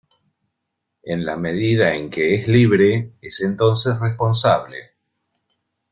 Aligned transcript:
En 1.03 1.23
la 1.27 1.37
medida 1.37 1.93
en 1.93 2.09
que 2.09 2.33
es 2.33 2.47
libre 2.47 3.13
es 3.21 3.39
entonces 3.41 3.99
responsable. 3.99 4.93